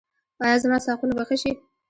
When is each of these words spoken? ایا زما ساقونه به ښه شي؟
ایا 0.43 0.55
زما 0.63 0.77
ساقونه 0.85 1.13
به 1.17 1.23
ښه 1.27 1.35
شي؟ 1.41 1.51